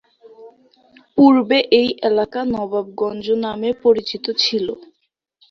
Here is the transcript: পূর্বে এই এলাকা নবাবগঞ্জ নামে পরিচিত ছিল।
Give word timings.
পূর্বে 1.17 1.57
এই 1.79 1.89
এলাকা 2.09 2.39
নবাবগঞ্জ 2.53 3.25
নামে 3.43 3.69
পরিচিত 3.83 4.25
ছিল। 4.43 4.67